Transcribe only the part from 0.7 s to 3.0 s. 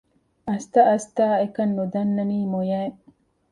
އަސްތާ އެކަން ނުދަންނަނީ މޮޔައިން